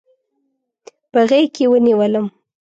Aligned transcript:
په 1.11 1.19
غیږکې 1.29 1.65
ونیولم 1.71 2.25